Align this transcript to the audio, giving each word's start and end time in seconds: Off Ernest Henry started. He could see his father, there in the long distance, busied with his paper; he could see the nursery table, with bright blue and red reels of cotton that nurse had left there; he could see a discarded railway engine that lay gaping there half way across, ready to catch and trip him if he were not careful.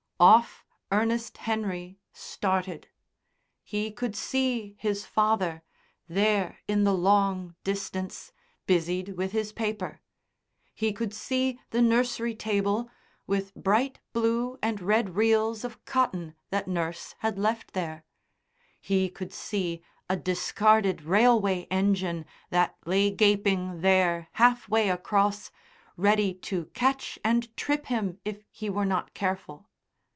Off 0.21 0.63
Ernest 0.91 1.37
Henry 1.39 1.97
started. 2.13 2.87
He 3.63 3.89
could 3.91 4.15
see 4.15 4.75
his 4.77 5.03
father, 5.03 5.63
there 6.07 6.59
in 6.67 6.83
the 6.83 6.93
long 6.93 7.55
distance, 7.63 8.31
busied 8.67 9.17
with 9.17 9.31
his 9.31 9.51
paper; 9.51 9.99
he 10.75 10.93
could 10.93 11.11
see 11.11 11.59
the 11.71 11.81
nursery 11.81 12.35
table, 12.35 12.87
with 13.25 13.55
bright 13.55 13.99
blue 14.13 14.59
and 14.61 14.79
red 14.79 15.15
reels 15.15 15.63
of 15.63 15.83
cotton 15.85 16.35
that 16.51 16.67
nurse 16.67 17.15
had 17.21 17.39
left 17.39 17.73
there; 17.73 18.05
he 18.79 19.09
could 19.09 19.33
see 19.33 19.81
a 20.07 20.15
discarded 20.15 21.01
railway 21.01 21.61
engine 21.71 22.27
that 22.51 22.77
lay 22.85 23.09
gaping 23.09 23.81
there 23.81 24.27
half 24.33 24.69
way 24.69 24.87
across, 24.87 25.49
ready 25.97 26.31
to 26.31 26.65
catch 26.75 27.17
and 27.23 27.57
trip 27.57 27.87
him 27.87 28.19
if 28.23 28.43
he 28.51 28.69
were 28.69 28.85
not 28.85 29.15
careful. 29.15 29.65